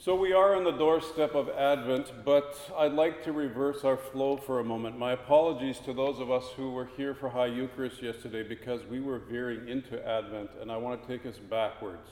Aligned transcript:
So 0.00 0.14
we 0.14 0.32
are 0.32 0.54
on 0.54 0.62
the 0.62 0.70
doorstep 0.70 1.34
of 1.34 1.48
Advent, 1.48 2.12
but 2.24 2.56
I'd 2.78 2.92
like 2.92 3.24
to 3.24 3.32
reverse 3.32 3.82
our 3.82 3.96
flow 3.96 4.36
for 4.36 4.60
a 4.60 4.64
moment. 4.64 4.96
My 4.96 5.10
apologies 5.10 5.80
to 5.80 5.92
those 5.92 6.20
of 6.20 6.30
us 6.30 6.44
who 6.56 6.70
were 6.70 6.88
here 6.96 7.16
for 7.16 7.28
High 7.28 7.46
Eucharist 7.46 8.00
yesterday 8.00 8.44
because 8.44 8.84
we 8.84 9.00
were 9.00 9.18
veering 9.18 9.68
into 9.68 10.00
Advent, 10.08 10.50
and 10.60 10.70
I 10.70 10.76
want 10.76 11.02
to 11.02 11.08
take 11.08 11.26
us 11.26 11.38
backwards 11.38 12.10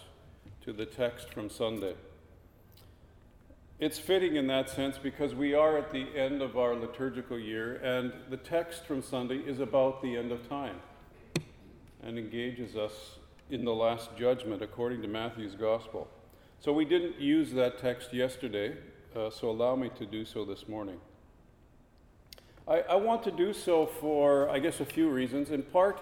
to 0.63 0.73
the 0.73 0.85
text 0.85 1.33
from 1.33 1.49
Sunday. 1.49 1.95
It's 3.79 4.01
fitting 4.01 4.35
in 4.35 4.49
that 4.49 4.69
sense 4.69 4.99
because 4.99 5.37
we 5.37 5.55
are 5.55 5.79
at 5.79 5.93
the 5.93 6.09
end 6.17 6.43
of 6.43 6.59
our 6.59 6.75
liturgical 6.75 7.39
year, 7.39 7.77
and 7.85 8.13
the 8.31 8.37
text 8.37 8.85
from 8.85 9.01
Sunday 9.01 9.39
is 9.39 9.61
about 9.61 10.03
the 10.03 10.17
end 10.17 10.33
of 10.33 10.49
time 10.49 10.81
and 12.03 12.19
engages 12.19 12.75
us 12.75 13.19
in 13.49 13.65
the 13.65 13.75
last 13.75 14.17
judgment 14.17 14.61
according 14.61 15.03
to 15.03 15.09
Matthew's 15.09 15.55
Gospel. 15.55 16.09
So 16.61 16.73
we 16.73 16.85
didn't 16.85 17.21
use 17.21 17.53
that 17.53 17.79
text 17.79 18.13
yesterday, 18.13 18.77
uh, 19.15 19.31
so 19.31 19.51
allow 19.51 19.77
me 19.77 19.91
to 19.99 20.07
do 20.07 20.25
so 20.25 20.45
this 20.45 20.67
morning. 20.67 20.99
I, 22.67 22.81
I, 22.81 22.95
want 22.97 23.23
to 23.25 23.31
do 23.31 23.53
so 23.53 23.87
for, 23.87 24.49
I 24.49 24.59
guess, 24.59 24.81
a 24.81 24.85
few 24.85 25.09
reasons. 25.09 25.51
In 25.51 25.63
part, 25.63 26.01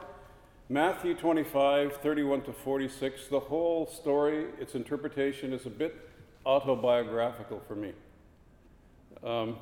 Matthew 0.71 1.15
25, 1.15 1.99
31 1.99 2.43
to 2.43 2.53
46, 2.53 3.29
the 3.29 3.41
whole 3.41 3.87
story, 3.87 4.47
its 4.59 4.75
interpretation 4.75 5.53
is 5.53 5.67
a 5.67 5.71
bit 5.71 5.95
autobiographical 6.47 7.61
for 7.69 7.75
me. 7.75 7.93
Um, 9.23 9.57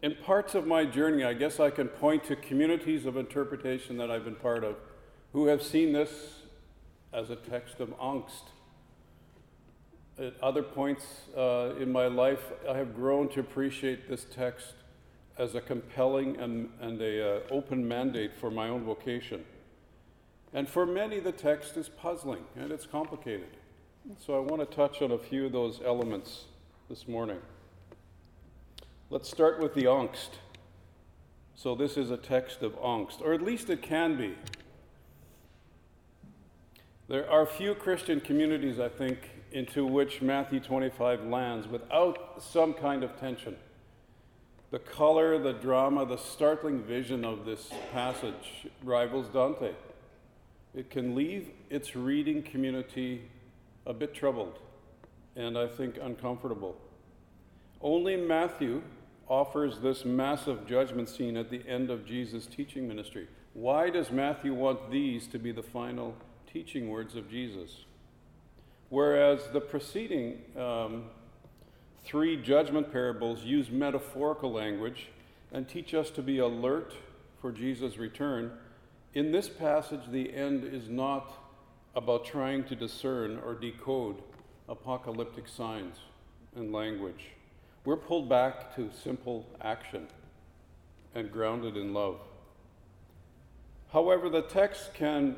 in 0.00 0.14
parts 0.14 0.54
of 0.54 0.66
my 0.66 0.86
journey, 0.86 1.24
I 1.24 1.34
guess 1.34 1.60
I 1.60 1.68
can 1.68 1.88
point 1.88 2.24
to 2.24 2.36
communities 2.36 3.04
of 3.04 3.16
interpretation 3.18 3.98
that 3.98 4.10
I've 4.10 4.24
been 4.24 4.36
part 4.36 4.64
of 4.64 4.76
who 5.32 5.46
have 5.46 5.62
seen 5.62 5.92
this 5.92 6.42
as 7.12 7.28
a 7.28 7.36
text 7.36 7.80
of 7.80 7.90
angst 7.98 8.53
at 10.18 10.34
other 10.42 10.62
points 10.62 11.04
uh, 11.36 11.72
in 11.78 11.90
my 11.90 12.06
life, 12.06 12.52
I 12.68 12.76
have 12.76 12.94
grown 12.94 13.28
to 13.30 13.40
appreciate 13.40 14.08
this 14.08 14.26
text 14.32 14.74
as 15.38 15.54
a 15.54 15.60
compelling 15.60 16.36
and, 16.36 16.70
and 16.80 17.00
a 17.00 17.36
uh, 17.36 17.40
open 17.50 17.86
mandate 17.86 18.32
for 18.34 18.50
my 18.50 18.68
own 18.68 18.84
vocation. 18.84 19.44
And 20.52 20.68
for 20.68 20.86
many, 20.86 21.18
the 21.18 21.32
text 21.32 21.76
is 21.76 21.88
puzzling 21.88 22.44
and 22.54 22.70
it's 22.70 22.86
complicated. 22.86 23.56
So 24.24 24.36
I 24.36 24.40
want 24.40 24.60
to 24.60 24.76
touch 24.76 25.02
on 25.02 25.10
a 25.10 25.18
few 25.18 25.46
of 25.46 25.52
those 25.52 25.80
elements 25.84 26.44
this 26.88 27.08
morning. 27.08 27.38
Let's 29.10 29.28
start 29.28 29.60
with 29.60 29.74
the 29.74 29.84
angst. 29.84 30.38
So 31.56 31.74
this 31.74 31.96
is 31.96 32.10
a 32.10 32.16
text 32.16 32.62
of 32.62 32.74
angst, 32.80 33.20
or 33.20 33.32
at 33.32 33.42
least 33.42 33.70
it 33.70 33.82
can 33.82 34.16
be. 34.16 34.34
There 37.08 37.28
are 37.30 37.46
few 37.46 37.74
Christian 37.74 38.20
communities, 38.20 38.78
I 38.78 38.88
think, 38.88 39.18
into 39.54 39.86
which 39.86 40.20
Matthew 40.20 40.58
25 40.58 41.26
lands 41.26 41.68
without 41.68 42.42
some 42.42 42.74
kind 42.74 43.04
of 43.04 43.18
tension. 43.18 43.56
The 44.72 44.80
color, 44.80 45.38
the 45.38 45.52
drama, 45.52 46.04
the 46.04 46.16
startling 46.16 46.82
vision 46.82 47.24
of 47.24 47.46
this 47.46 47.70
passage 47.92 48.66
rivals 48.82 49.28
Dante. 49.28 49.70
It 50.74 50.90
can 50.90 51.14
leave 51.14 51.50
its 51.70 51.94
reading 51.94 52.42
community 52.42 53.30
a 53.86 53.94
bit 53.94 54.12
troubled 54.12 54.58
and 55.36 55.56
I 55.56 55.68
think 55.68 55.98
uncomfortable. 56.02 56.76
Only 57.80 58.16
Matthew 58.16 58.82
offers 59.28 59.78
this 59.78 60.04
massive 60.04 60.66
judgment 60.66 61.08
scene 61.08 61.36
at 61.36 61.48
the 61.48 61.62
end 61.68 61.90
of 61.90 62.04
Jesus' 62.04 62.46
teaching 62.46 62.88
ministry. 62.88 63.28
Why 63.52 63.88
does 63.88 64.10
Matthew 64.10 64.52
want 64.52 64.90
these 64.90 65.28
to 65.28 65.38
be 65.38 65.52
the 65.52 65.62
final 65.62 66.16
teaching 66.52 66.88
words 66.88 67.14
of 67.14 67.30
Jesus? 67.30 67.84
Whereas 68.94 69.48
the 69.52 69.60
preceding 69.60 70.40
um, 70.56 71.06
three 72.04 72.40
judgment 72.40 72.92
parables 72.92 73.42
use 73.42 73.68
metaphorical 73.68 74.52
language 74.52 75.08
and 75.50 75.68
teach 75.68 75.94
us 75.94 76.10
to 76.10 76.22
be 76.22 76.38
alert 76.38 76.94
for 77.40 77.50
Jesus' 77.50 77.98
return, 77.98 78.52
in 79.12 79.32
this 79.32 79.48
passage, 79.48 80.02
the 80.12 80.32
end 80.32 80.62
is 80.62 80.88
not 80.88 81.32
about 81.96 82.24
trying 82.24 82.62
to 82.66 82.76
discern 82.76 83.40
or 83.44 83.54
decode 83.54 84.22
apocalyptic 84.68 85.48
signs 85.48 85.96
and 86.54 86.72
language. 86.72 87.30
We're 87.84 87.96
pulled 87.96 88.28
back 88.28 88.76
to 88.76 88.92
simple 89.02 89.44
action 89.60 90.06
and 91.16 91.32
grounded 91.32 91.76
in 91.76 91.92
love. 91.92 92.20
However, 93.92 94.28
the 94.28 94.42
text 94.42 94.94
can 94.94 95.34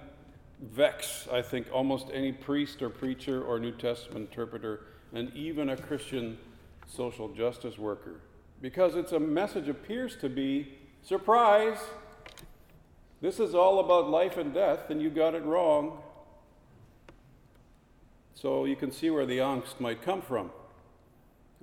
vex, 0.60 1.28
I 1.30 1.42
think, 1.42 1.66
almost 1.72 2.08
any 2.12 2.32
priest 2.32 2.82
or 2.82 2.90
preacher 2.90 3.42
or 3.42 3.58
New 3.58 3.72
Testament 3.72 4.30
interpreter, 4.30 4.80
and 5.12 5.32
even 5.34 5.70
a 5.70 5.76
Christian 5.76 6.38
social 6.86 7.28
justice 7.28 7.78
worker, 7.78 8.20
because 8.60 8.94
its 8.96 9.12
a 9.12 9.20
message 9.20 9.68
appears 9.68 10.16
to 10.16 10.28
be 10.28 10.74
surprise. 11.02 11.78
This 13.20 13.40
is 13.40 13.54
all 13.54 13.80
about 13.80 14.10
life 14.10 14.36
and 14.36 14.52
death, 14.52 14.90
and 14.90 15.00
you 15.00 15.10
got 15.10 15.34
it 15.34 15.44
wrong. 15.44 15.98
So 18.34 18.66
you 18.66 18.76
can 18.76 18.90
see 18.90 19.10
where 19.10 19.26
the 19.26 19.38
angst 19.38 19.80
might 19.80 20.02
come 20.02 20.20
from, 20.20 20.50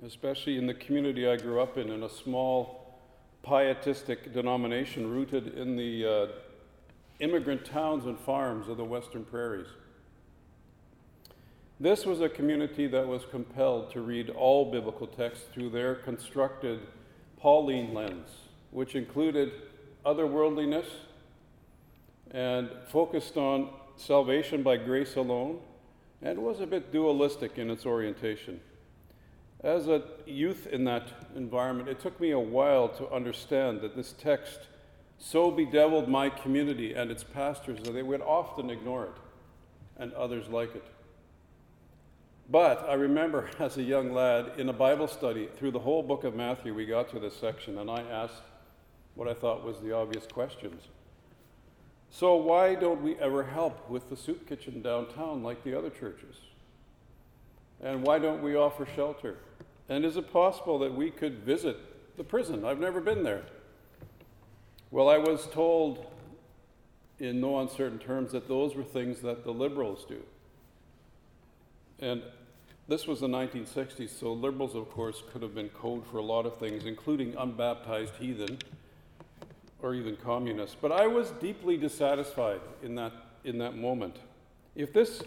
especially 0.04 0.58
in 0.58 0.66
the 0.66 0.74
community 0.74 1.28
I 1.28 1.36
grew 1.36 1.60
up 1.60 1.78
in, 1.78 1.90
in 1.90 2.02
a 2.02 2.10
small 2.10 3.00
pietistic 3.42 4.32
denomination 4.32 5.08
rooted 5.08 5.56
in 5.56 5.76
the 5.76 6.06
uh, 6.06 6.26
immigrant 7.20 7.64
towns 7.64 8.06
and 8.06 8.18
farms 8.18 8.68
of 8.68 8.76
the 8.76 8.84
western 8.84 9.24
prairies. 9.24 9.68
This 11.80 12.06
was 12.06 12.20
a 12.20 12.28
community 12.28 12.86
that 12.86 13.06
was 13.06 13.24
compelled 13.30 13.90
to 13.92 14.00
read 14.00 14.30
all 14.30 14.70
biblical 14.70 15.06
texts 15.06 15.46
through 15.52 15.70
their 15.70 15.96
constructed 15.96 16.80
Pauline 17.36 17.92
lens, 17.92 18.28
which 18.70 18.94
included 18.94 19.52
otherworldliness 20.06 20.86
and 22.30 22.70
focused 22.88 23.36
on 23.36 23.70
salvation 23.96 24.62
by 24.62 24.76
grace 24.76 25.16
alone, 25.16 25.60
and 26.22 26.38
was 26.38 26.60
a 26.60 26.66
bit 26.66 26.90
dualistic 26.92 27.58
in 27.58 27.70
its 27.70 27.86
orientation. 27.86 28.60
As 29.62 29.88
a 29.88 30.02
youth 30.26 30.66
in 30.66 30.84
that 30.84 31.08
environment, 31.36 31.88
it 31.88 32.00
took 32.00 32.20
me 32.20 32.32
a 32.32 32.38
while 32.38 32.88
to 32.88 33.10
understand 33.10 33.80
that 33.80 33.96
this 33.96 34.14
text 34.18 34.60
so 35.18 35.50
bedeviled 35.50 36.08
my 36.08 36.28
community 36.28 36.94
and 36.94 37.10
its 37.10 37.24
pastors 37.24 37.80
that 37.80 37.92
they 37.92 38.02
would 38.02 38.20
often 38.20 38.70
ignore 38.70 39.04
it, 39.04 39.16
and 39.96 40.12
others 40.14 40.48
like 40.48 40.74
it. 40.74 40.84
But 42.50 42.86
I 42.88 42.94
remember 42.94 43.48
as 43.58 43.76
a 43.76 43.82
young 43.82 44.12
lad 44.12 44.52
in 44.58 44.68
a 44.68 44.72
Bible 44.72 45.08
study 45.08 45.48
through 45.56 45.70
the 45.70 45.78
whole 45.78 46.02
book 46.02 46.24
of 46.24 46.34
Matthew, 46.34 46.74
we 46.74 46.86
got 46.86 47.10
to 47.10 47.18
this 47.18 47.36
section, 47.36 47.78
and 47.78 47.90
I 47.90 48.02
asked 48.02 48.42
what 49.14 49.28
I 49.28 49.34
thought 49.34 49.64
was 49.64 49.80
the 49.80 49.92
obvious 49.92 50.26
questions. 50.26 50.82
So, 52.10 52.36
why 52.36 52.74
don't 52.74 53.02
we 53.02 53.16
ever 53.16 53.42
help 53.42 53.90
with 53.90 54.08
the 54.08 54.16
soup 54.16 54.48
kitchen 54.48 54.82
downtown 54.82 55.42
like 55.42 55.64
the 55.64 55.76
other 55.76 55.90
churches? 55.90 56.36
And 57.82 58.02
why 58.02 58.18
don't 58.18 58.42
we 58.42 58.54
offer 58.54 58.86
shelter? 58.94 59.36
And 59.88 60.04
is 60.04 60.16
it 60.16 60.32
possible 60.32 60.78
that 60.78 60.94
we 60.94 61.10
could 61.10 61.40
visit 61.40 61.76
the 62.16 62.24
prison? 62.24 62.64
I've 62.64 62.78
never 62.78 63.00
been 63.00 63.24
there. 63.24 63.42
Well, 64.94 65.08
I 65.08 65.18
was 65.18 65.48
told 65.48 66.06
in 67.18 67.40
no 67.40 67.58
uncertain 67.58 67.98
terms 67.98 68.30
that 68.30 68.46
those 68.46 68.76
were 68.76 68.84
things 68.84 69.22
that 69.22 69.42
the 69.42 69.50
liberals 69.50 70.06
do. 70.08 70.22
And 71.98 72.22
this 72.86 73.04
was 73.04 73.18
the 73.18 73.26
1960s, 73.26 74.10
so 74.10 74.32
liberals, 74.32 74.76
of 74.76 74.88
course, 74.92 75.20
could 75.32 75.42
have 75.42 75.52
been 75.52 75.68
code 75.70 76.06
for 76.06 76.18
a 76.18 76.22
lot 76.22 76.46
of 76.46 76.58
things, 76.58 76.84
including 76.84 77.34
unbaptized 77.36 78.14
heathen 78.20 78.60
or 79.82 79.96
even 79.96 80.14
communists. 80.14 80.76
But 80.80 80.92
I 80.92 81.08
was 81.08 81.32
deeply 81.40 81.76
dissatisfied 81.76 82.60
in 82.80 82.94
that, 82.94 83.14
in 83.42 83.58
that 83.58 83.76
moment. 83.76 84.18
If 84.76 84.92
this 84.92 85.24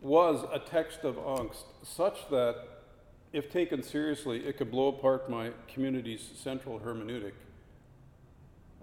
was 0.00 0.44
a 0.52 0.60
text 0.60 1.00
of 1.02 1.16
angst, 1.16 1.64
such 1.82 2.30
that, 2.30 2.84
if 3.32 3.50
taken 3.50 3.82
seriously, 3.82 4.46
it 4.46 4.56
could 4.56 4.70
blow 4.70 4.86
apart 4.86 5.28
my 5.28 5.50
community's 5.66 6.30
central 6.36 6.78
hermeneutic, 6.78 7.32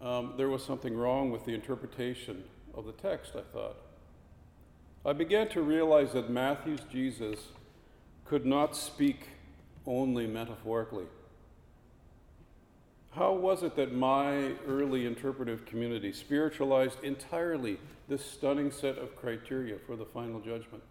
um, 0.04 0.34
there 0.36 0.50
was 0.50 0.64
something 0.64 0.96
wrong 0.96 1.32
with 1.32 1.46
the 1.46 1.54
interpretation 1.54 2.44
of 2.76 2.86
the 2.86 2.92
text, 2.92 3.34
I 3.36 3.42
thought. 3.54 3.78
I 5.06 5.14
began 5.14 5.48
to 5.50 5.62
realize 5.62 6.12
that 6.14 6.30
Matthew's 6.30 6.82
Jesus 6.92 7.40
could 8.26 8.46
not 8.46 8.76
speak 8.76 9.30
only 9.86 10.28
metaphorically. 10.28 11.06
How 13.12 13.34
was 13.34 13.64
it 13.64 13.76
that 13.76 13.94
my 13.94 14.54
early 14.68 15.06
interpretive 15.06 15.66
community 15.66 16.12
spiritualized 16.12 17.02
entirely 17.04 17.80
this 18.10 18.26
stunning 18.26 18.72
set 18.72 18.98
of 18.98 19.16
criteria 19.16 19.78
for 19.86 19.96
the 19.96 20.06
final 20.06 20.40
judgment? 20.40 20.84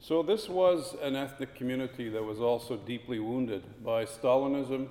So, 0.00 0.22
this 0.22 0.48
was 0.48 0.94
an 1.02 1.16
ethnic 1.16 1.54
community 1.54 2.08
that 2.08 2.22
was 2.22 2.40
also 2.40 2.76
deeply 2.76 3.18
wounded 3.18 3.84
by 3.84 4.04
Stalinism 4.04 4.88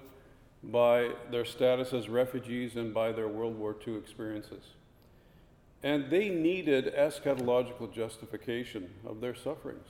by 0.71 1.11
their 1.31 1.45
status 1.45 1.93
as 1.93 2.09
refugees 2.09 2.75
and 2.75 2.93
by 2.93 3.11
their 3.11 3.27
World 3.27 3.57
War 3.57 3.75
II 3.85 3.95
experiences. 3.95 4.63
And 5.83 6.09
they 6.09 6.29
needed 6.29 6.93
eschatological 6.95 7.91
justification 7.93 8.89
of 9.05 9.21
their 9.21 9.35
sufferings. 9.35 9.87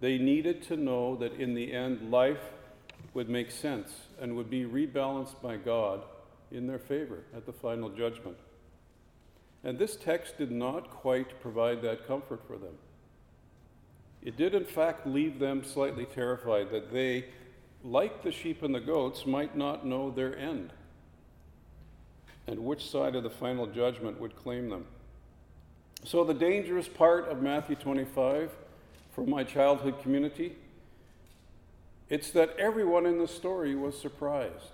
They 0.00 0.18
needed 0.18 0.62
to 0.64 0.76
know 0.76 1.16
that 1.16 1.34
in 1.34 1.54
the 1.54 1.72
end, 1.72 2.10
life 2.10 2.50
would 3.14 3.28
make 3.28 3.50
sense 3.50 3.90
and 4.20 4.36
would 4.36 4.50
be 4.50 4.64
rebalanced 4.64 5.40
by 5.40 5.56
God 5.56 6.02
in 6.50 6.66
their 6.66 6.78
favor 6.78 7.24
at 7.34 7.46
the 7.46 7.52
final 7.52 7.88
judgment. 7.88 8.36
And 9.62 9.78
this 9.78 9.96
text 9.96 10.36
did 10.36 10.50
not 10.50 10.90
quite 10.90 11.40
provide 11.40 11.80
that 11.82 12.06
comfort 12.06 12.42
for 12.46 12.58
them. 12.58 12.74
It 14.22 14.36
did, 14.36 14.54
in 14.54 14.64
fact, 14.64 15.06
leave 15.06 15.38
them 15.38 15.64
slightly 15.64 16.06
terrified 16.06 16.70
that 16.70 16.92
they, 16.92 17.26
like 17.84 18.22
the 18.22 18.32
sheep 18.32 18.62
and 18.62 18.74
the 18.74 18.80
goats, 18.80 19.26
might 19.26 19.56
not 19.56 19.86
know 19.86 20.10
their 20.10 20.36
end 20.36 20.72
and 22.46 22.58
which 22.64 22.88
side 22.88 23.14
of 23.14 23.22
the 23.22 23.30
final 23.30 23.66
judgment 23.66 24.20
would 24.20 24.36
claim 24.36 24.68
them. 24.68 24.84
So, 26.04 26.24
the 26.24 26.34
dangerous 26.34 26.88
part 26.88 27.28
of 27.28 27.42
Matthew 27.42 27.76
25 27.76 28.50
for 29.12 29.26
my 29.26 29.44
childhood 29.44 30.02
community 30.02 30.56
it's 32.10 32.30
that 32.32 32.54
everyone 32.58 33.06
in 33.06 33.18
the 33.18 33.26
story 33.26 33.74
was 33.74 33.98
surprised. 33.98 34.72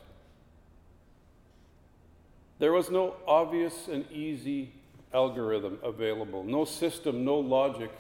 There 2.59 2.73
was 2.73 2.91
no 2.91 3.15
obvious 3.27 3.87
and 3.87 4.05
easy 4.11 4.73
algorithm 5.15 5.79
available, 5.83 6.43
no 6.43 6.65
system, 6.65 7.25
no 7.25 7.37
logic 7.37 7.91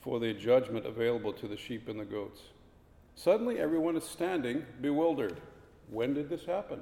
for 0.00 0.18
the 0.18 0.32
judgment 0.32 0.86
available 0.86 1.34
to 1.34 1.46
the 1.46 1.56
sheep 1.56 1.88
and 1.88 2.00
the 2.00 2.04
goats. 2.04 2.40
Suddenly, 3.14 3.58
everyone 3.58 3.96
is 3.96 4.04
standing 4.04 4.64
bewildered. 4.80 5.40
When 5.90 6.14
did 6.14 6.28
this 6.28 6.44
happen? 6.46 6.80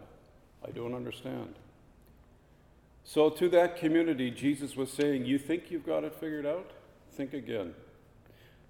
I 0.66 0.70
don't 0.70 0.94
understand. 0.94 1.54
So, 3.04 3.30
to 3.30 3.48
that 3.48 3.76
community, 3.76 4.30
Jesus 4.30 4.76
was 4.76 4.92
saying, 4.92 5.24
You 5.24 5.38
think 5.38 5.70
you've 5.70 5.86
got 5.86 6.04
it 6.04 6.14
figured 6.14 6.46
out? 6.46 6.70
Think 7.12 7.32
again. 7.32 7.74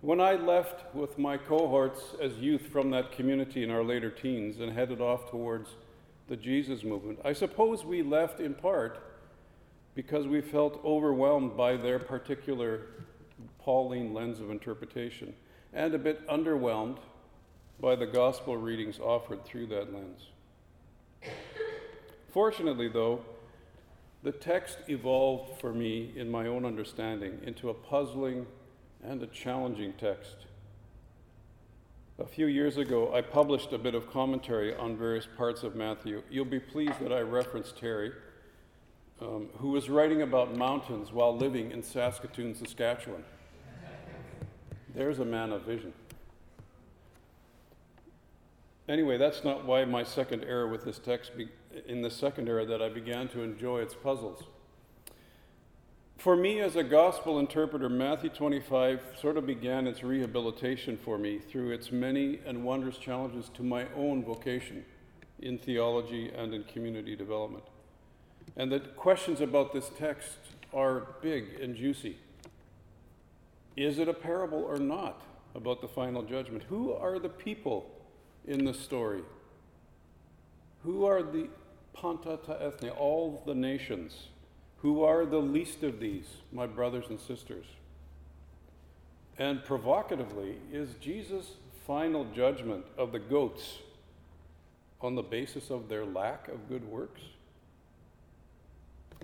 When 0.00 0.20
I 0.20 0.34
left 0.34 0.94
with 0.94 1.18
my 1.18 1.36
cohorts 1.36 2.00
as 2.22 2.32
youth 2.36 2.68
from 2.68 2.90
that 2.92 3.12
community 3.12 3.62
in 3.62 3.70
our 3.70 3.84
later 3.84 4.10
teens 4.10 4.58
and 4.58 4.72
headed 4.72 5.00
off 5.00 5.30
towards 5.30 5.70
the 6.26 6.36
Jesus 6.36 6.84
movement, 6.84 7.18
I 7.22 7.34
suppose 7.34 7.84
we 7.84 8.02
left 8.02 8.40
in 8.40 8.54
part 8.54 9.10
because 9.94 10.26
we 10.26 10.40
felt 10.40 10.80
overwhelmed 10.84 11.54
by 11.54 11.76
their 11.76 11.98
particular 11.98 12.86
Pauline 13.58 14.14
lens 14.14 14.40
of 14.40 14.50
interpretation 14.50 15.34
and 15.74 15.92
a 15.92 15.98
bit 15.98 16.26
underwhelmed 16.28 16.98
by 17.80 17.96
the 17.96 18.06
gospel 18.06 18.56
readings 18.56 18.98
offered 18.98 19.44
through 19.44 19.66
that 19.68 19.92
lens. 19.92 20.28
Fortunately, 22.28 22.88
though, 22.88 23.20
the 24.22 24.32
text 24.32 24.78
evolved 24.88 25.60
for 25.60 25.72
me 25.72 26.12
in 26.14 26.30
my 26.30 26.46
own 26.46 26.64
understanding 26.64 27.40
into 27.42 27.70
a 27.70 27.74
puzzling 27.74 28.46
and 29.02 29.22
a 29.22 29.26
challenging 29.26 29.94
text. 29.94 30.36
A 32.18 32.26
few 32.26 32.46
years 32.46 32.76
ago, 32.76 33.14
I 33.14 33.22
published 33.22 33.72
a 33.72 33.78
bit 33.78 33.94
of 33.94 34.10
commentary 34.10 34.76
on 34.76 34.94
various 34.94 35.26
parts 35.38 35.62
of 35.62 35.74
Matthew. 35.74 36.22
You'll 36.30 36.44
be 36.44 36.60
pleased 36.60 37.00
that 37.00 37.12
I 37.12 37.20
referenced 37.20 37.78
Terry, 37.78 38.12
um, 39.22 39.48
who 39.56 39.70
was 39.70 39.88
writing 39.88 40.20
about 40.20 40.54
mountains 40.54 41.12
while 41.12 41.34
living 41.34 41.70
in 41.70 41.82
Saskatoon, 41.82 42.54
Saskatchewan. 42.54 43.24
There's 44.94 45.18
a 45.18 45.24
man 45.24 45.50
of 45.50 45.62
vision. 45.62 45.94
Anyway, 48.88 49.16
that's 49.16 49.44
not 49.44 49.64
why 49.64 49.84
my 49.84 50.02
second 50.02 50.44
era 50.44 50.68
with 50.68 50.84
this 50.84 50.98
text, 50.98 51.36
be- 51.36 51.48
in 51.86 52.02
the 52.02 52.10
second 52.10 52.48
era, 52.48 52.64
that 52.66 52.82
I 52.82 52.88
began 52.88 53.28
to 53.28 53.40
enjoy 53.42 53.80
its 53.80 53.94
puzzles. 53.94 54.44
For 56.18 56.36
me, 56.36 56.60
as 56.60 56.76
a 56.76 56.82
gospel 56.82 57.38
interpreter, 57.38 57.88
Matthew 57.88 58.28
25 58.28 59.00
sort 59.18 59.38
of 59.38 59.46
began 59.46 59.86
its 59.86 60.02
rehabilitation 60.02 60.98
for 60.98 61.16
me 61.16 61.38
through 61.38 61.70
its 61.70 61.90
many 61.90 62.40
and 62.44 62.62
wondrous 62.62 62.98
challenges 62.98 63.48
to 63.54 63.62
my 63.62 63.86
own 63.96 64.22
vocation 64.22 64.84
in 65.38 65.56
theology 65.56 66.30
and 66.36 66.52
in 66.52 66.64
community 66.64 67.16
development. 67.16 67.64
And 68.56 68.70
the 68.70 68.80
questions 68.80 69.40
about 69.40 69.72
this 69.72 69.90
text 69.96 70.36
are 70.74 71.06
big 71.22 71.58
and 71.60 71.74
juicy. 71.74 72.18
Is 73.76 73.98
it 73.98 74.08
a 74.08 74.12
parable 74.12 74.62
or 74.62 74.76
not 74.76 75.22
about 75.54 75.80
the 75.80 75.88
final 75.88 76.22
judgment? 76.22 76.64
Who 76.64 76.92
are 76.92 77.18
the 77.18 77.28
people 77.30 77.90
in 78.46 78.64
the 78.64 78.74
story? 78.74 79.22
Who 80.84 81.04
are 81.04 81.22
the 81.22 81.48
Panta 81.92 82.38
ta 82.44 82.54
ethne, 82.54 82.90
all 82.90 83.42
the 83.46 83.54
nations? 83.54 84.28
Who 84.78 85.04
are 85.04 85.26
the 85.26 85.40
least 85.40 85.82
of 85.82 86.00
these, 86.00 86.26
my 86.52 86.66
brothers 86.66 87.04
and 87.10 87.20
sisters? 87.20 87.66
And 89.38 89.64
provocatively, 89.64 90.56
is 90.72 90.94
Jesus' 91.00 91.52
final 91.86 92.24
judgment 92.26 92.84
of 92.96 93.12
the 93.12 93.18
goats 93.18 93.78
on 95.00 95.14
the 95.14 95.22
basis 95.22 95.70
of 95.70 95.88
their 95.88 96.04
lack 96.04 96.48
of 96.48 96.68
good 96.68 96.84
works? 96.84 97.22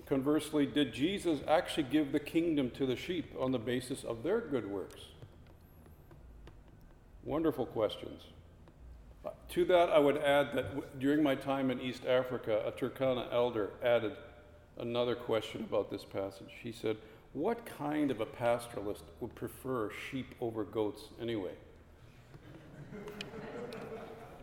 Conversely, 0.05 0.65
did 0.65 0.93
Jesus 0.93 1.39
actually 1.47 1.83
give 1.83 2.11
the 2.11 2.19
kingdom 2.19 2.71
to 2.71 2.85
the 2.85 2.95
sheep 2.95 3.33
on 3.39 3.51
the 3.51 3.59
basis 3.59 4.03
of 4.03 4.23
their 4.23 4.39
good 4.39 4.69
works? 4.69 5.01
Wonderful 7.23 7.65
questions. 7.65 8.21
To 9.49 9.65
that, 9.65 9.89
I 9.89 9.99
would 9.99 10.17
add 10.17 10.53
that 10.53 10.69
w- 10.75 10.83
during 10.99 11.23
my 11.23 11.35
time 11.35 11.71
in 11.71 11.79
East 11.81 12.05
Africa, 12.05 12.61
a 12.65 12.71
Turkana 12.71 13.31
elder 13.31 13.71
added 13.83 14.13
another 14.79 15.15
question 15.15 15.63
about 15.67 15.89
this 15.89 16.03
passage. 16.03 16.51
He 16.61 16.71
said, 16.71 16.97
What 17.33 17.65
kind 17.65 18.11
of 18.11 18.21
a 18.21 18.25
pastoralist 18.25 19.03
would 19.19 19.33
prefer 19.35 19.89
sheep 20.09 20.35
over 20.41 20.63
goats 20.63 21.09
anyway? 21.21 21.53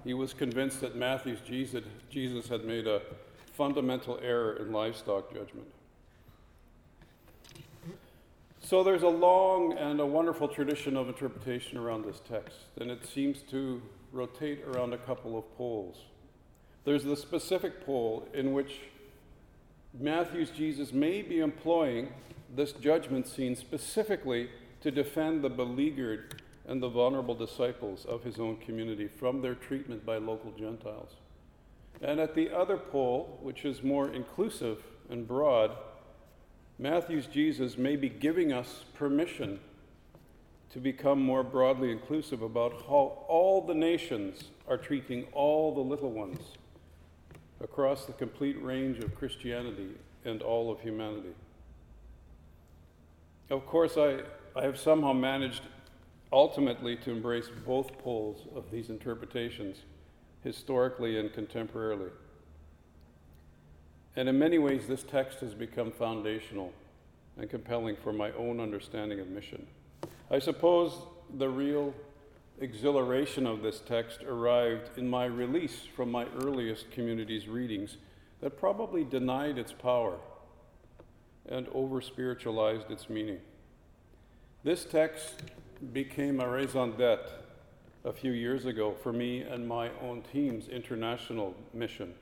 he 0.05 0.13
was 0.13 0.35
convinced 0.35 0.81
that 0.83 0.97
Matthew's 0.97 1.41
Jesus, 1.41 1.83
Jesus 2.11 2.49
had 2.49 2.65
made 2.65 2.87
a 2.87 3.01
fundamental 3.53 4.19
error 4.23 4.55
in 4.57 4.71
livestock 4.71 5.33
judgment. 5.33 5.67
So 8.61 8.83
there's 8.83 9.03
a 9.03 9.09
long 9.09 9.77
and 9.79 10.01
a 10.01 10.07
wonderful 10.07 10.49
tradition 10.49 10.97
of 10.97 11.09
interpretation 11.09 11.79
around 11.79 12.05
this 12.05 12.21
text, 12.29 12.57
and 12.81 12.91
it 12.91 13.07
seems 13.07 13.43
to 13.51 13.81
rotate 14.15 14.63
around 14.65 14.93
a 14.93 14.99
couple 14.99 15.37
of 15.37 15.57
poles. 15.57 15.97
There's 16.85 17.05
the 17.05 17.17
specific 17.17 17.85
pole 17.85 18.29
in 18.33 18.53
which 18.53 18.81
Matthew's 19.99 20.51
Jesus 20.51 20.93
may 20.93 21.23
be 21.23 21.41
employing 21.41 22.13
this 22.55 22.73
judgment 22.73 23.27
scene 23.27 23.57
specifically 23.57 24.51
to 24.81 24.91
defend 24.91 25.43
the 25.43 25.51
beleaguered 25.51 26.43
and 26.67 26.83
the 26.83 26.89
vulnerable 26.89 27.35
disciples 27.35 28.05
of 28.05 28.23
his 28.23 28.39
own 28.39 28.57
community 28.57 29.09
from 29.09 29.43
their 29.43 29.55
treatment 29.55 30.05
by 30.07 30.17
local 30.17 30.53
Gentiles. 30.53 31.11
And 32.01 32.21
at 32.21 32.35
the 32.35 32.51
other 32.51 32.77
pole, 32.77 33.39
which 33.43 33.65
is 33.65 33.83
more 33.83 34.09
inclusive 34.09 34.83
and 35.09 35.27
broad, 35.27 35.73
Matthew's 36.79 37.27
Jesus 37.27 37.79
may 37.79 37.97
be 37.97 38.09
giving 38.09 38.53
us 38.53 38.85
permission 38.95 39.61
to 40.75 40.81
become 40.81 41.23
more 41.23 41.45
broadly 41.45 41.93
inclusive 41.93 42.43
about 42.43 42.73
how 42.89 43.25
all 43.29 43.65
the 43.65 43.73
nations 43.73 44.51
are 44.69 44.77
treating 44.77 45.25
all 45.33 45.73
the 45.73 45.81
little 45.81 46.11
ones 46.11 46.41
across 47.61 48.07
the 48.07 48.13
complete 48.13 48.61
range 48.61 48.99
of 48.99 49.15
Christianity 49.15 49.91
and 50.25 50.43
all 50.43 50.73
of 50.73 50.81
humanity. 50.81 51.33
Of 53.51 53.65
course, 53.67 53.97
I, 53.97 54.23
I 54.57 54.63
have 54.63 54.77
somehow 54.77 55.13
managed 55.13 55.63
ultimately 56.33 56.97
to 56.97 57.13
embrace 57.13 57.49
both 57.65 57.97
poles 57.99 58.49
of 58.57 58.73
these 58.73 58.91
interpretations, 58.91 59.77
historically 60.43 61.21
and 61.21 61.31
contemporarily. 61.31 62.11
And 64.17 64.29
in 64.29 64.41
many 64.41 64.59
ways, 64.59 64.89
this 64.89 65.05
text 65.05 65.39
has 65.39 65.55
become 65.55 65.93
foundational 65.93 66.73
and 67.39 67.49
compelling 67.49 67.95
for 67.95 68.13
my 68.13 68.33
own 68.33 68.59
understanding 68.59 69.21
of 69.21 69.29
mission. 69.29 69.69
I 70.31 70.39
suppose 70.39 70.93
the 71.39 71.49
real 71.49 71.95
exhilaration 72.61 73.47
of 73.47 73.63
this 73.63 73.81
text 73.81 74.23
arrived 74.23 74.97
in 74.97 75.09
my 75.09 75.27
release 75.27 75.83
from 75.95 76.11
my 76.11 76.27
earliest 76.43 76.91
community's 76.91 77.49
readings 77.49 77.99
that 78.41 78.59
probably 78.59 79.05
denied 79.05 79.59
its 79.59 79.73
power 79.73 80.17
and 81.49 81.69
over 81.75 82.01
spiritualized 82.01 82.91
its 82.91 83.11
meaning. 83.11 83.39
This 84.63 84.85
text 84.85 85.43
became 85.93 86.41
a 86.41 86.49
raison 86.49 86.93
d'etre 86.93 87.31
a 88.05 88.13
few 88.13 88.33
years 88.33 88.65
ago 88.65 88.95
for 89.03 89.13
me 89.13 89.43
and 89.43 89.67
my 89.67 89.91
own 90.01 90.23
team's 90.33 90.69
international 90.69 91.55
mission 91.73 92.15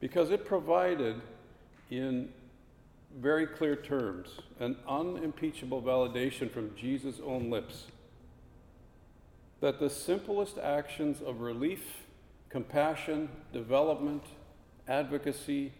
because 0.00 0.30
it 0.30 0.44
provided, 0.44 1.20
in 1.90 2.30
very 3.18 3.46
clear 3.46 3.76
terms, 3.76 4.28
an 4.60 4.76
unimpeachable 4.88 5.82
validation 5.82 6.50
from 6.50 6.74
Jesus' 6.76 7.20
own 7.24 7.50
lips 7.50 7.86
that 9.60 9.78
the 9.78 9.90
simplest 9.90 10.58
actions 10.58 11.20
of 11.20 11.40
relief, 11.40 11.82
compassion, 12.48 13.28
development, 13.52 14.22
advocacy 14.88 15.72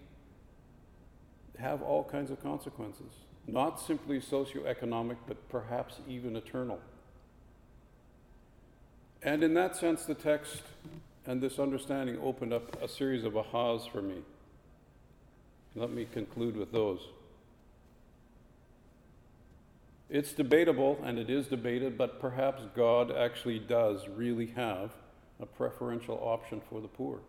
have 1.59 1.83
all 1.83 2.05
kinds 2.05 2.31
of 2.31 2.43
consequences, 2.43 3.13
not 3.47 3.81
simply 3.81 4.21
socioeconomic, 4.21 5.17
but 5.27 5.49
perhaps 5.49 5.97
even 6.09 6.37
eternal. 6.37 6.79
And 9.23 9.43
in 9.43 9.55
that 9.55 9.77
sense, 9.77 10.05
the 10.05 10.15
text 10.15 10.63
and 11.27 11.41
this 11.41 11.59
understanding 11.59 12.19
opened 12.23 12.53
up 12.53 12.83
a 12.83 12.89
series 12.89 13.25
of 13.25 13.35
ahas 13.35 13.91
for 13.91 14.01
me. 14.01 14.23
Let 15.75 15.91
me 15.91 16.07
conclude 16.11 16.57
with 16.57 16.73
those. 16.73 17.01
It's 20.11 20.33
debatable, 20.33 20.99
and 21.05 21.21
it 21.21 21.31
is 21.31 21.47
debated, 21.47 21.97
but 21.97 22.21
perhaps 22.21 22.65
God 22.75 23.13
actually 23.13 23.61
does 23.61 24.09
really 24.09 24.47
have 24.57 24.91
a 25.39 25.47
preferential 25.47 26.19
option 26.21 26.61
for 26.69 26.81
the 26.81 26.89
poor. 26.89 27.21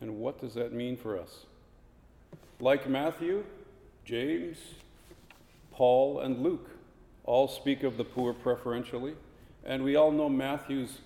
And 0.00 0.18
what 0.18 0.40
does 0.40 0.54
that 0.54 0.72
mean 0.72 0.96
for 0.96 1.16
us? 1.16 1.46
Like 2.58 2.88
Matthew, 2.88 3.44
James, 4.04 4.58
Paul, 5.70 6.18
and 6.18 6.42
Luke 6.42 6.68
all 7.24 7.46
speak 7.46 7.84
of 7.84 7.96
the 7.96 8.04
poor 8.04 8.32
preferentially, 8.32 9.14
and 9.64 9.84
we 9.84 9.94
all 9.94 10.10
know 10.10 10.28
Matthew's 10.28 10.98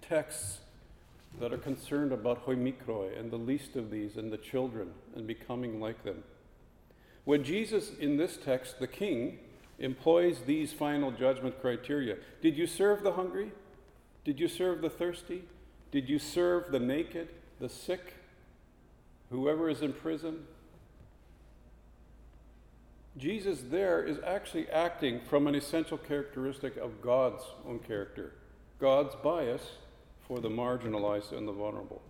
texts 0.00 0.60
that 1.40 1.52
are 1.52 1.58
concerned 1.58 2.12
about 2.12 2.38
hoi 2.38 2.54
mikroi 2.54 3.18
and 3.18 3.30
the 3.30 3.36
least 3.36 3.76
of 3.76 3.90
these 3.90 4.16
and 4.16 4.32
the 4.32 4.38
children 4.38 4.92
and 5.14 5.26
becoming 5.26 5.78
like 5.78 6.04
them. 6.04 6.22
When 7.24 7.44
Jesus, 7.44 7.92
in 7.98 8.16
this 8.16 8.36
text, 8.36 8.78
the 8.80 8.86
king, 8.86 9.38
employs 9.78 10.42
these 10.46 10.72
final 10.72 11.10
judgment 11.10 11.60
criteria 11.60 12.16
did 12.40 12.56
you 12.56 12.66
serve 12.66 13.02
the 13.02 13.12
hungry? 13.12 13.52
Did 14.24 14.38
you 14.38 14.48
serve 14.48 14.80
the 14.80 14.90
thirsty? 14.90 15.42
Did 15.90 16.08
you 16.08 16.18
serve 16.18 16.70
the 16.70 16.78
naked, 16.78 17.28
the 17.60 17.68
sick, 17.68 18.14
whoever 19.30 19.68
is 19.68 19.82
in 19.82 19.92
prison? 19.92 20.44
Jesus 23.18 23.62
there 23.68 24.02
is 24.02 24.18
actually 24.24 24.70
acting 24.70 25.20
from 25.28 25.46
an 25.46 25.54
essential 25.54 25.98
characteristic 25.98 26.76
of 26.76 27.02
God's 27.02 27.42
own 27.66 27.80
character, 27.80 28.32
God's 28.78 29.14
bias 29.16 29.62
for 30.26 30.40
the 30.40 30.48
marginalized 30.48 31.36
and 31.36 31.46
the 31.46 31.52
vulnerable. 31.52 32.00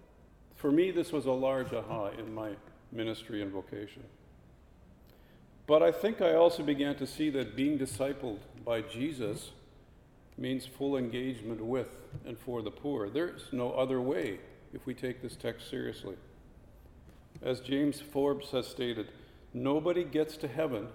For 0.55 0.71
me, 0.71 0.93
this 0.93 1.11
was 1.11 1.27
a 1.27 1.33
large 1.33 1.73
aha 1.73 2.11
in 2.11 2.33
my 2.33 2.53
ministry 2.93 3.43
and 3.43 3.51
vocation. 3.51 4.05
But 5.67 5.83
I 5.83 5.93
think 5.93 6.21
I 6.21 6.35
also 6.35 6.63
began 6.63 6.97
to 6.97 7.07
see 7.07 7.31
that 7.31 7.57
being 7.57 7.79
discipled 7.79 8.39
by 8.65 8.83
Jesus 8.83 9.53
means 10.37 10.67
full 10.67 10.97
engagement 10.97 11.65
with 11.65 11.97
and 12.27 12.39
for 12.39 12.63
the 12.63 12.71
poor. 12.71 13.09
There's 13.09 13.49
no 13.53 13.73
other 13.73 14.01
way 14.01 14.41
if 14.73 14.87
we 14.87 14.95
take 14.95 15.23
this 15.23 15.37
text 15.37 15.71
seriously. 15.71 16.17
As 17.43 17.61
James 17.61 18.01
Forbes 18.01 18.51
has 18.51 18.67
stated, 18.67 19.09
nobody 19.55 20.05
gets 20.05 20.37
to 20.39 20.49
heaven 20.49 20.89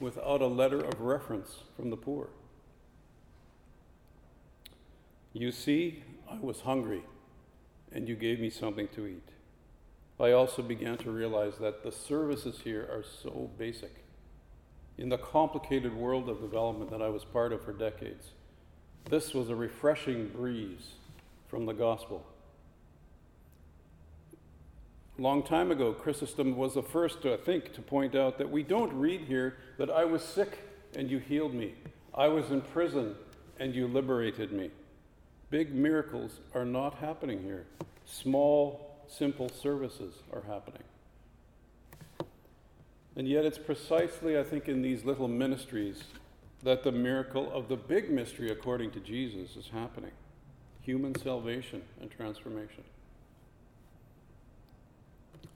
without 0.00 0.42
a 0.42 0.46
letter 0.46 0.80
of 0.80 1.00
reference 1.00 1.62
from 1.76 1.90
the 1.90 1.96
poor. 1.96 2.28
You 5.32 5.52
see, 5.52 6.02
I 6.30 6.36
was 6.36 6.60
hungry, 6.60 7.02
and 7.92 8.08
you 8.08 8.16
gave 8.16 8.40
me 8.40 8.50
something 8.50 8.88
to 8.94 9.06
eat. 9.06 9.28
I 10.20 10.32
also 10.32 10.62
began 10.62 10.98
to 10.98 11.10
realize 11.10 11.58
that 11.60 11.84
the 11.84 11.92
services 11.92 12.60
here 12.64 12.88
are 12.90 13.04
so 13.22 13.50
basic. 13.56 14.04
In 14.96 15.08
the 15.08 15.18
complicated 15.18 15.94
world 15.94 16.28
of 16.28 16.40
development 16.40 16.90
that 16.90 17.00
I 17.00 17.08
was 17.08 17.24
part 17.24 17.52
of 17.52 17.64
for 17.64 17.72
decades, 17.72 18.32
this 19.08 19.32
was 19.32 19.48
a 19.48 19.54
refreshing 19.54 20.28
breeze 20.28 20.94
from 21.46 21.66
the 21.66 21.72
gospel. 21.72 22.26
A 25.18 25.22
long 25.22 25.42
time 25.42 25.70
ago, 25.70 25.92
Chrysostom 25.92 26.56
was 26.56 26.74
the 26.74 26.82
first, 26.82 27.22
to, 27.22 27.34
I 27.34 27.36
think, 27.36 27.72
to 27.74 27.82
point 27.82 28.14
out 28.14 28.38
that 28.38 28.50
we 28.50 28.62
don't 28.62 28.92
read 28.92 29.22
here 29.22 29.56
that 29.78 29.90
I 29.90 30.04
was 30.04 30.22
sick 30.22 30.58
and 30.96 31.10
you 31.10 31.18
healed 31.18 31.54
me. 31.54 31.74
I 32.14 32.28
was 32.28 32.50
in 32.50 32.60
prison 32.60 33.14
and 33.60 33.74
you 33.74 33.86
liberated 33.86 34.52
me. 34.52 34.70
Big 35.50 35.74
miracles 35.74 36.40
are 36.54 36.64
not 36.64 36.94
happening 36.94 37.42
here. 37.42 37.66
Small, 38.04 38.87
simple 39.08 39.48
services 39.48 40.14
are 40.32 40.42
happening. 40.46 40.82
And 43.16 43.26
yet, 43.28 43.44
it's 43.44 43.58
precisely, 43.58 44.38
I 44.38 44.44
think, 44.44 44.68
in 44.68 44.82
these 44.82 45.04
little 45.04 45.28
ministries 45.28 46.04
that 46.62 46.84
the 46.84 46.92
miracle 46.92 47.50
of 47.52 47.68
the 47.68 47.76
big 47.76 48.10
mystery, 48.10 48.50
according 48.50 48.92
to 48.92 49.00
Jesus, 49.00 49.56
is 49.56 49.70
happening 49.72 50.12
human 50.82 51.14
salvation 51.18 51.82
and 52.00 52.10
transformation. 52.10 52.82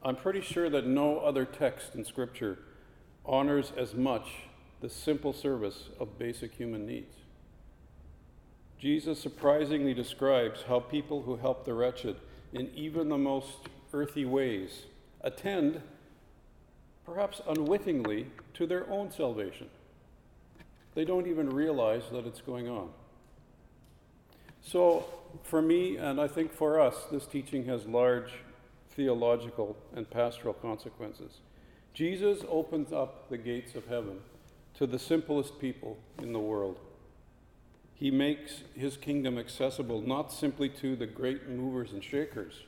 I'm 0.03 0.15
pretty 0.15 0.41
sure 0.41 0.69
that 0.69 0.85
no 0.85 1.19
other 1.19 1.43
text 1.45 1.95
in 1.95 2.05
Scripture 2.05 2.59
honors 3.25 3.71
as 3.75 3.95
much 3.95 4.27
the 4.81 4.89
simple 4.89 5.33
service 5.33 5.89
of 5.99 6.19
basic 6.19 6.53
human 6.53 6.85
needs. 6.85 7.15
Jesus 8.77 9.19
surprisingly 9.19 9.93
describes 9.93 10.63
how 10.67 10.81
people 10.81 11.21
who 11.21 11.37
help 11.37 11.63
the 11.63 11.73
wretched 11.73 12.17
in 12.53 12.69
even 12.75 13.09
the 13.09 13.17
most 13.17 13.57
earthy 13.93 14.25
ways 14.25 14.83
attend, 15.21 15.81
perhaps 17.05 17.41
unwittingly, 17.47 18.27
to 18.53 18.67
their 18.67 18.89
own 18.89 19.11
salvation. 19.11 19.67
They 20.95 21.05
don't 21.05 21.27
even 21.27 21.49
realize 21.49 22.03
that 22.11 22.25
it's 22.25 22.41
going 22.41 22.69
on. 22.69 22.89
So, 24.61 25.05
for 25.43 25.61
me, 25.61 25.97
and 25.97 26.21
I 26.21 26.27
think 26.27 26.53
for 26.53 26.79
us, 26.79 26.95
this 27.11 27.25
teaching 27.25 27.65
has 27.65 27.85
large 27.85 28.31
theological 28.91 29.75
and 29.95 30.09
pastoral 30.09 30.53
consequences. 30.53 31.39
Jesus 31.93 32.39
opens 32.47 32.93
up 32.93 33.29
the 33.29 33.37
gates 33.37 33.75
of 33.75 33.87
heaven 33.87 34.19
to 34.75 34.87
the 34.87 34.99
simplest 34.99 35.59
people 35.59 35.97
in 36.21 36.33
the 36.33 36.39
world 36.39 36.79
he 37.95 38.11
makes 38.11 38.63
his 38.75 38.97
kingdom 38.97 39.37
accessible 39.37 40.01
not 40.01 40.31
simply 40.31 40.69
to 40.69 40.95
the 40.95 41.05
great 41.05 41.47
movers 41.47 41.91
and 41.91 42.03
shakers, 42.03 42.61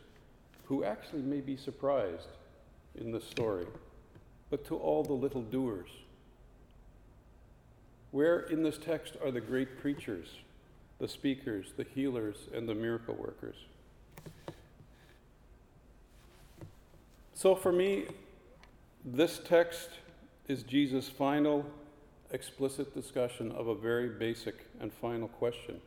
who 0.66 0.84
actually 0.84 1.22
may 1.22 1.42
be 1.42 1.58
surprised 1.58 2.28
in 2.96 3.12
this 3.12 3.26
story, 3.26 3.66
but 4.50 4.66
to 4.66 4.78
all 4.78 5.04
the 5.04 5.14
little 5.14 5.42
doers. 5.42 5.90
Where 8.12 8.40
in 8.40 8.64
this 8.64 8.78
text 8.78 9.18
are 9.24 9.32
the 9.32 9.42
great 9.42 9.78
preachers, 9.80 10.28
the 11.00 11.08
speakers, 11.08 11.74
the 11.76 11.84
healers, 11.84 12.48
and 12.54 12.68
the 12.68 12.76
miracle 12.76 13.16
workers? 13.16 13.58
So 17.34 17.54
for 17.54 17.74
me, 17.74 18.06
this 19.04 19.42
text 19.44 19.90
is 20.48 20.64
Jesus' 20.64 21.10
final 21.10 21.66
explicit 22.36 22.94
discussion 22.94 23.50
of 23.54 23.68
a 23.68 23.74
very 23.74 24.10
basic 24.10 24.68
and 24.82 24.92
final 24.94 25.30
question 25.30 25.80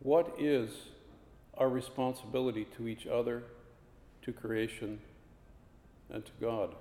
What 0.00 0.34
is 0.38 0.70
our 1.54 1.70
responsibility 1.70 2.66
to 2.76 2.86
each 2.86 3.06
other, 3.06 3.42
to 4.22 4.32
creation, 4.32 5.00
and 6.10 6.24
to 6.24 6.32
God? 6.38 6.74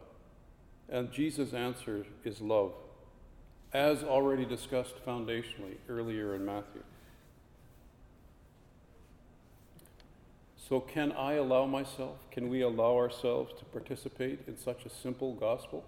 And 0.90 1.12
Jesus' 1.12 1.54
answer 1.54 2.06
is 2.26 2.42
love, 2.42 2.74
as 3.74 4.04
already 4.04 4.44
discussed 4.46 4.96
foundationally 5.06 5.78
earlier 5.88 6.36
in 6.36 6.46
Matthew. 6.46 6.84
So, 10.58 10.82
can 10.82 11.14
I 11.14 11.34
allow 11.34 11.66
myself, 11.66 12.18
can 12.32 12.50
we 12.50 12.62
allow 12.62 12.98
ourselves 12.98 13.54
to 13.60 13.66
participate 13.66 14.40
in 14.46 14.58
such 14.58 14.86
a 14.86 14.90
simple 14.90 15.34
gospel? 15.36 15.86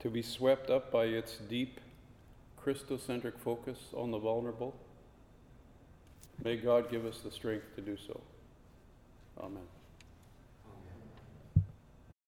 To 0.00 0.08
be 0.08 0.22
swept 0.22 0.70
up 0.70 0.90
by 0.90 1.04
its 1.04 1.36
deep 1.36 1.80
Christocentric 2.62 3.38
focus 3.38 3.78
on 3.94 4.10
the 4.10 4.18
vulnerable. 4.18 4.74
May 6.42 6.56
God 6.56 6.90
give 6.90 7.04
us 7.04 7.20
the 7.20 7.30
strength 7.30 7.74
to 7.76 7.82
do 7.82 7.96
so. 8.06 8.20
Amen. 9.38 9.79